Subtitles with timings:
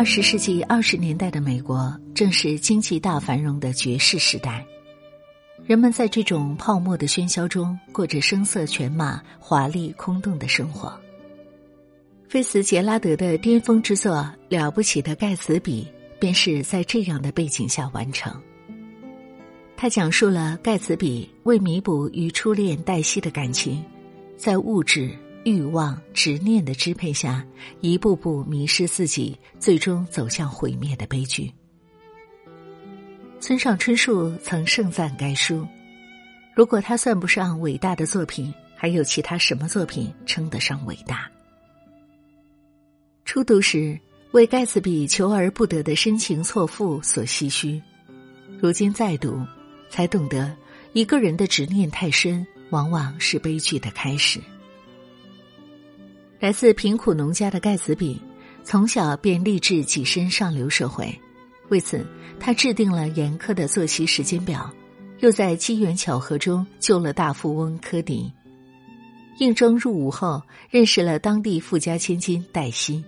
[0.00, 4.64] 二十世纪二十年代的美国正是经济大繁荣的绝世时代，
[5.66, 10.98] 人们在这种泡沫的喧嚣中过着声色犬马、华丽空洞的生活。
[12.30, 14.14] 菲茨杰拉德的巅峰之作
[14.48, 15.86] 《了不起的盖茨比》
[16.18, 18.34] 便是在这样的背景下完成。
[19.76, 23.84] 他讲述了盖茨比为弥补与初恋黛西的感情，
[24.38, 25.14] 在物质。
[25.44, 27.44] 欲望、执念的支配下，
[27.80, 31.52] 一步步迷失自己，最终走向毁灭的悲剧。
[33.40, 35.66] 村上春树曾盛赞该书，
[36.54, 41.30] 如果他算不上伟大的作品，还有其他什么作品称得上伟大？
[43.24, 43.98] 初读时
[44.32, 47.80] 为盖茨比求而不得的深情错付所唏嘘，
[48.60, 49.40] 如今再读，
[49.88, 50.54] 才懂得
[50.92, 54.38] 一个人的执念太深，往往是悲剧的开始。
[56.40, 58.18] 来自贫苦农家的盖茨比，
[58.64, 61.14] 从小便立志跻身上流社会。
[61.68, 62.04] 为此，
[62.40, 64.72] 他制定了严苛的作息时间表，
[65.18, 68.32] 又在机缘巧合中救了大富翁科迪。
[69.38, 73.04] 应征入伍后，认识了当地富家千金黛西。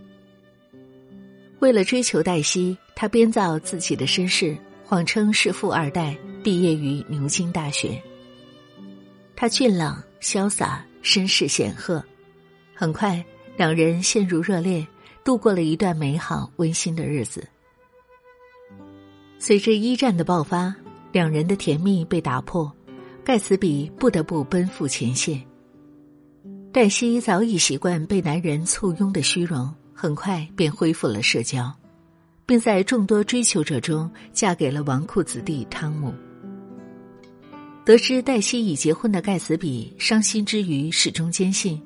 [1.58, 7.98] 为了追求黛西，他编造自己的身世，谎称是富二代，毕业于牛津大学。
[9.34, 12.04] 他俊朗潇洒，身世显赫。
[12.82, 13.24] 很快，
[13.56, 14.84] 两人陷入热恋，
[15.22, 17.46] 度过了一段美好温馨的日子。
[19.38, 20.74] 随着一战的爆发，
[21.12, 22.72] 两人的甜蜜被打破，
[23.22, 25.40] 盖茨比不得不奔赴前线。
[26.72, 31.72] 黛西早已习惯被男人簇拥的虚荣，很快便恢复了社交，
[32.44, 36.12] 并在众多追求者中嫁给了纨绔子弟汤姆。
[37.84, 41.80] 得知黛西已结婚的盖茨比，伤心之余始终坚信。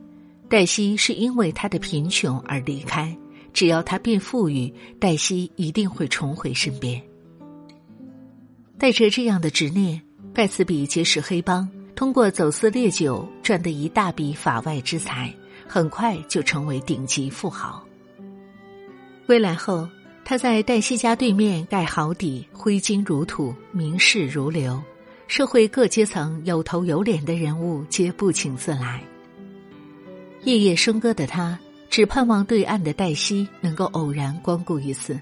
[0.49, 3.17] 黛西是因为他的贫穷而离开，
[3.53, 7.03] 只要他变富裕，黛西一定会重回身边。
[8.79, 10.01] 带着这样的执念，
[10.33, 15.35] 盖茨比结识黑帮，通过走私烈酒赚得一大笔法外之财，
[15.67, 17.83] 很快就成为顶级富豪。
[19.27, 19.89] 归来后，
[20.25, 24.81] 他在黛西家对面盖好底，挥金如土，名士如流，
[25.27, 29.03] 社会各阶层有头有脸的人物皆不请自来。
[30.47, 31.59] 夜夜笙歌的他，
[31.91, 35.19] 只盼望对岸的黛西能够偶然光顾一次。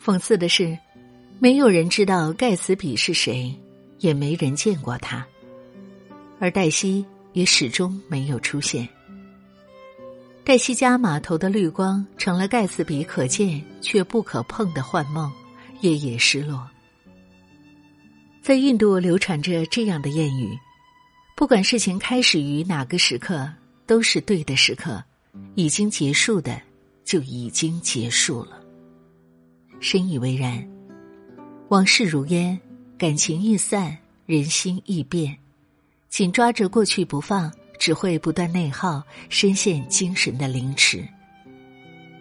[0.00, 0.78] 讽刺的是，
[1.40, 3.52] 没有人知道盖茨比是谁，
[3.98, 5.26] 也没人见过他，
[6.38, 8.88] 而黛西也始终没有出现。
[10.44, 15.28] 黛西家码头的绿光成了盖茨比可见却不可碰的幻梦，
[15.80, 16.64] 夜夜失落。
[18.40, 20.56] 在印度流传着这样的谚语：
[21.36, 23.52] 不管事情开始于哪个时刻。
[23.88, 25.02] 都是对的时刻，
[25.54, 26.60] 已经结束的
[27.04, 28.62] 就已经结束了。
[29.80, 30.68] 深以为然，
[31.70, 32.60] 往事如烟，
[32.98, 35.34] 感情易散，人心易变。
[36.10, 41.02] 紧抓着过去不放，只会不断内耗，深陷精神的凌迟。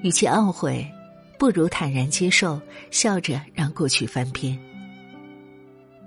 [0.04, 0.90] 与其懊悔，
[1.38, 2.62] 不如坦然接受，
[2.92, 4.58] 笑着让过去翻篇。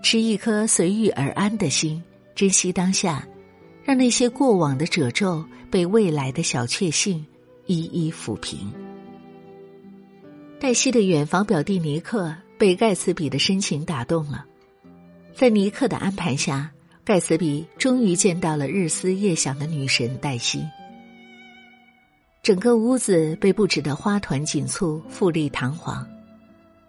[0.02, 2.02] 持一颗随遇而安的心，
[2.34, 3.26] 珍惜当下。
[3.84, 7.24] 让那些过往的褶皱被未来的小确幸
[7.66, 8.72] 一一抚平。
[10.58, 14.44] 黛西的远房表弟尼克被盖茨比的深情打动了，
[15.34, 16.70] 在尼克的安排下，
[17.02, 20.62] 盖茨比终于见到了日思夜想的女神黛西。
[22.42, 26.06] 整个屋子被布置的花团锦簇、富丽堂皇，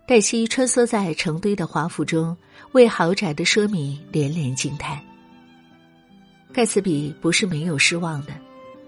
[0.06, 2.36] 黛西穿梭在成堆的华服中，
[2.74, 5.02] 为豪宅的奢靡连连惊叹。
[6.54, 8.34] 盖茨比不是没有失望的，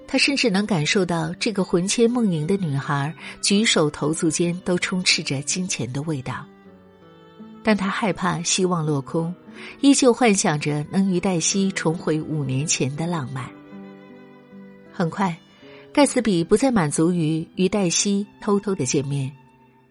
[0.05, 6.45] 他甚至能感受到这个魂牵梦萦的女孩举手投足间都充斥着金钱的味道，
[7.63, 9.33] 但他害怕希望落空，
[9.79, 13.49] 依旧幻想着能与黛西重回五年前的浪漫。
[14.91, 15.35] 很快，
[15.93, 19.31] 盖茨比不再满足于与黛西偷偷的见面，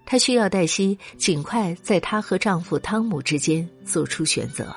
[0.04, 4.76] 他需要黛西尽快在她和丈夫汤姆之间做出选择。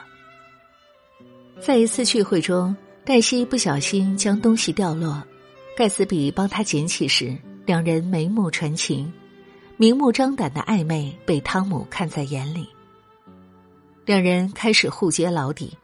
[1.60, 2.74] 在一次聚会中。
[3.06, 5.22] 黛西不小心将东西掉落，
[5.78, 9.14] 盖茨比帮她捡起时，两人眉目传情，
[9.78, 12.68] 明目张胆的暧昧被汤姆看在眼里。
[14.06, 15.78] 两人开始互揭老底，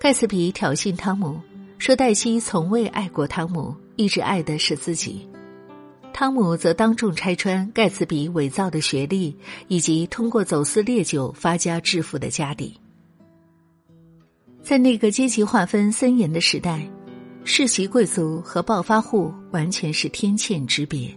[0.00, 1.38] 盖茨比挑衅汤姆
[1.76, 5.28] 说：“黛西从未爱过汤姆，一直爱的是自己。”
[6.14, 9.36] 汤姆则当众拆穿盖茨比伪造的学历
[9.68, 12.80] 以及通过走私烈酒发家致富的家底。
[14.68, 16.86] 在那个阶级划分森严的时代，
[17.42, 21.08] 世袭贵族和暴发户完全是天堑之别。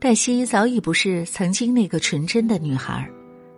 [0.00, 3.08] 黛西早已不是曾经那个纯真的女孩，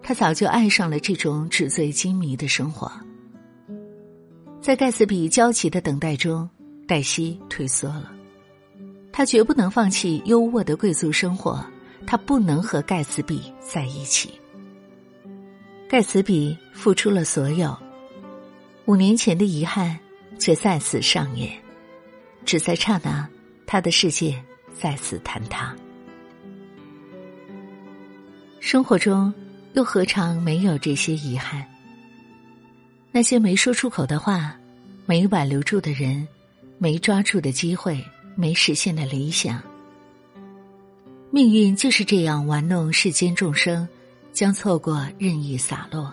[0.02, 2.92] 她早就爱上了这种纸醉金迷的生活。
[4.60, 6.46] 在盖茨比焦急的等待中，
[6.86, 8.12] 黛西退缩了。
[9.10, 11.64] 她绝不能放弃优渥的贵族生活，
[12.06, 14.28] 她不能和盖茨比在一起。
[15.88, 17.74] 盖茨比付出了所有，
[18.86, 19.98] 五年前的遗憾
[20.38, 21.52] 却再次上演。
[22.44, 23.28] 只在刹那，
[23.66, 24.42] 他的世界
[24.76, 25.74] 再次坍塌。
[28.58, 29.32] 生活中
[29.74, 31.64] 又何尝没有这些遗憾？
[33.12, 34.56] 那些没说出口的话，
[35.06, 36.26] 没挽留住的人，
[36.78, 39.62] 没抓住的机会，没实现的理想。
[41.30, 43.86] 命运就是这样玩弄世间众生，
[44.32, 46.12] 将错过任意洒落。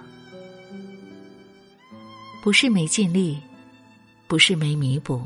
[2.41, 3.37] 不是没尽力，
[4.27, 5.25] 不是没弥补。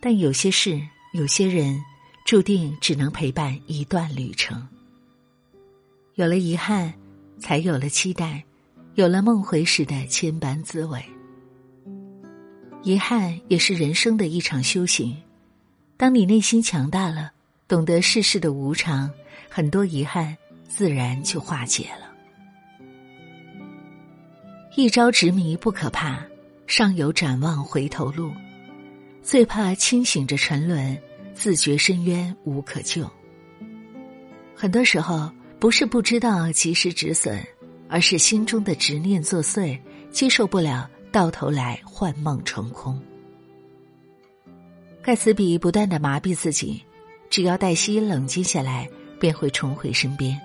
[0.00, 0.80] 但有些事，
[1.12, 1.80] 有些人，
[2.24, 4.66] 注定只能陪伴一段旅程。
[6.14, 6.92] 有了遗憾，
[7.38, 8.42] 才有了期待，
[8.94, 11.02] 有了梦回时的千般滋味。
[12.82, 15.16] 遗憾也是人生的一场修行。
[15.96, 17.30] 当你内心强大了，
[17.68, 19.08] 懂得世事的无常，
[19.48, 20.36] 很多遗憾
[20.68, 22.11] 自然就化解了。
[24.74, 26.24] 一朝执迷不可怕，
[26.66, 28.32] 尚有展望回头路。
[29.22, 30.98] 最怕清醒着沉沦，
[31.34, 33.06] 自觉深渊无可救。
[34.54, 37.38] 很多时候不是不知道及时止损，
[37.86, 39.78] 而是心中的执念作祟，
[40.10, 42.98] 接受不了到头来幻梦成空。
[45.02, 46.82] 盖茨比不断的麻痹自己，
[47.28, 48.88] 只要黛西冷静下来，
[49.20, 50.40] 便会重回身边。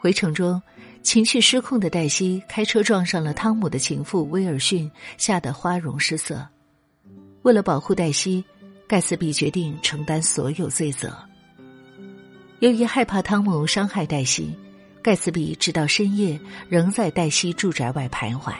[0.00, 0.60] 回程中，
[1.02, 6.46] 情绪失控的黛西开车撞上了汤姆的情妇威尔逊，吓得花容失色。
[7.42, 8.44] 为了保护黛西，
[8.86, 11.16] 盖茨比决定承担所有罪责。
[12.58, 14.54] 由于害怕汤姆伤害黛西，
[15.02, 16.38] 盖茨比直到深夜
[16.68, 18.52] 仍在黛西住宅外徘徊。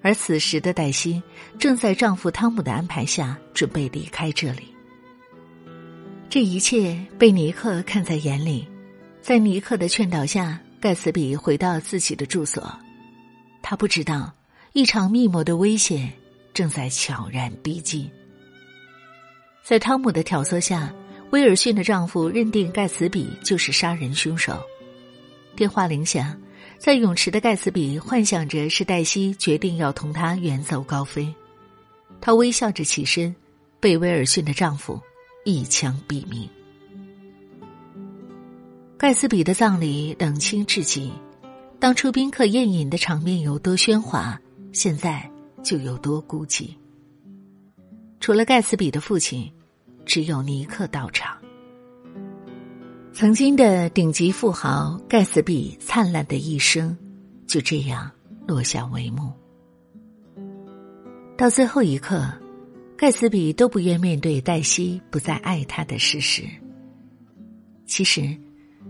[0.00, 1.20] 而此时的黛西
[1.58, 4.68] 正在丈夫汤姆的安排下准备离开这里。
[6.30, 8.68] 这一切被尼克看在眼里，
[9.20, 12.72] 在尼克的劝导下，盖茨比回到自己的住所。
[13.62, 14.32] 他不知道
[14.72, 16.12] 一场密谋的危险。
[16.54, 18.10] 正在悄然逼近。
[19.62, 20.92] 在汤姆的挑唆下，
[21.30, 24.60] 威尔逊的丈夫认定盖茨比就是杀人凶手。
[25.54, 26.36] 电话铃响，
[26.76, 31.32] 在泳池的盖茨比幻想着是黛西决定要同他远走高飞。
[32.20, 33.32] 他微笑着起身，
[33.78, 35.00] 被威尔逊的丈夫
[35.44, 36.50] 一枪毙命。
[38.98, 41.12] 盖茨比的葬礼冷清至极，
[41.78, 44.38] 当初宾客宴饮的场面有多喧哗，
[44.72, 45.30] 现在。
[45.60, 46.70] 就有多孤寂。
[48.20, 49.52] 除了盖茨比的父亲，
[50.06, 51.36] 只有尼克到场。
[53.12, 56.96] 曾经的顶级富豪盖茨比灿烂的一生，
[57.46, 58.10] 就这样
[58.46, 59.32] 落下帷幕。
[61.36, 62.32] 到最后一刻，
[62.96, 66.44] 盖茨比都不愿面对黛西不再爱他的事实。
[67.84, 68.34] 其实，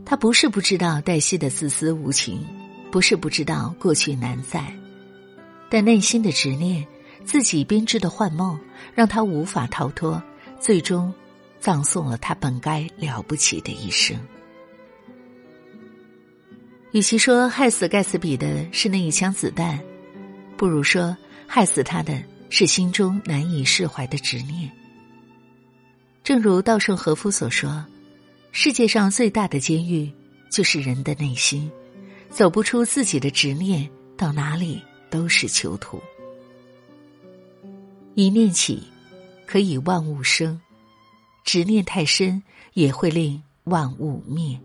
[0.09, 2.43] 他不是不知道黛西的自私无情，
[2.91, 4.65] 不是不知道过去难在。
[5.69, 6.83] 但内心的执念，
[7.27, 8.59] 自己编织的幻梦，
[8.95, 10.23] 让他无法逃脱，
[10.59, 11.13] 最终
[11.61, 14.19] 葬送了他本该了不起的一生。
[16.93, 19.79] 与其说害死盖茨比的是那一枪子弹，
[20.57, 21.15] 不如说
[21.47, 22.19] 害死他的
[22.49, 24.71] 是心中难以释怀的执念。
[26.25, 27.85] 正如稻盛和夫所说
[28.53, 30.11] ：“世界上最大的监狱
[30.51, 31.71] 就是人的内心，
[32.31, 35.99] 走不出自己的执念，到哪里？”都是囚徒。
[38.15, 38.83] 一念起，
[39.47, 40.61] 可以万物生；
[41.45, 42.43] 执念太深，
[42.75, 44.61] 也会令万物灭。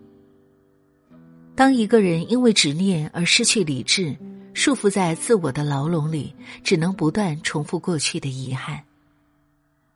[1.56, 4.18] 当一个人因为执念而失去理智，
[4.54, 8.84] 束缚在自我的牢笼里，只能不断重复过去的遗憾。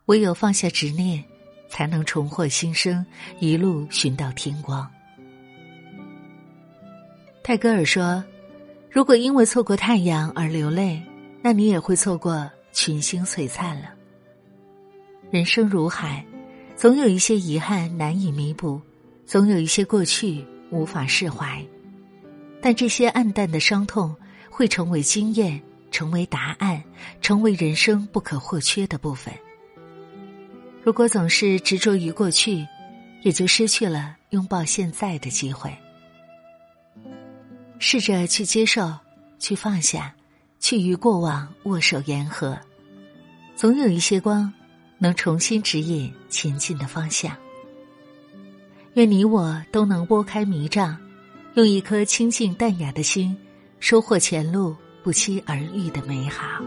[0.06, 1.22] 唯有放下执念，
[1.70, 3.06] 才能重获新生，
[3.40, 4.90] 一路寻到天光。
[7.44, 8.24] 泰戈尔说。
[8.90, 11.04] 如果因为错过太阳而流泪，
[11.44, 13.94] 那你也会错过群星璀璨了。
[15.30, 16.26] 人生如海，
[16.76, 18.82] 总有一些遗憾难以弥补，
[19.26, 21.64] 总有一些过去无法释怀，
[22.60, 24.16] 但这些暗淡的伤痛
[24.50, 26.82] 会成为经验，成为答案，
[27.22, 29.32] 成为人生不可或缺的部分。
[30.88, 32.66] 如果总是执着于过去，
[33.22, 35.70] 也就失去了拥抱现在的机会。
[37.78, 38.94] 试着去接受，
[39.38, 40.16] 去放下，
[40.62, 42.58] 去与过往握手言和，
[43.54, 44.50] 总有一些光
[44.98, 47.36] 能重新指引前进的方向。
[48.94, 50.98] 愿你我都能拨开迷障，
[51.56, 53.36] 用一颗清净淡雅的心，
[53.82, 56.64] 收获前路不期而遇的美好。